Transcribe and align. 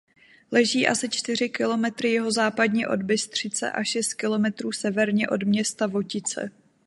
Leží 0.51 0.87
asi 0.87 1.09
čtyři 1.09 1.49
kilometry 1.49 2.09
jihozápadně 2.09 2.87
od 2.87 3.03
Bystřice 3.03 3.71
a 3.71 3.83
šest 3.83 4.13
kilometrů 4.13 4.71
severně 4.71 5.29
od 5.29 5.43
města 5.43 5.87
Votice. 5.87 6.51